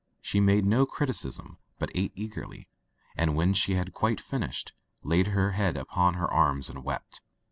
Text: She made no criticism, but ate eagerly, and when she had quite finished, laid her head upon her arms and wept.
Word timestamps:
She 0.19 0.39
made 0.39 0.65
no 0.65 0.87
criticism, 0.87 1.59
but 1.77 1.91
ate 1.93 2.11
eagerly, 2.15 2.67
and 3.15 3.35
when 3.35 3.53
she 3.53 3.75
had 3.75 3.93
quite 3.93 4.19
finished, 4.19 4.73
laid 5.03 5.27
her 5.27 5.51
head 5.51 5.77
upon 5.77 6.15
her 6.15 6.27
arms 6.27 6.69
and 6.71 6.83
wept. 6.83 7.21